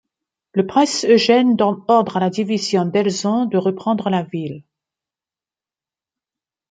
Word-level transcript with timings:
Le 0.53 0.65
prince 0.65 1.03
Eugène 1.05 1.55
donne 1.55 1.83
ordre 1.87 2.17
à 2.17 2.19
la 2.19 2.31
division 2.31 2.85
Delzons 2.85 3.45
de 3.45 3.57
reprendre 3.59 4.09
la 4.09 4.23
ville. 4.23 4.63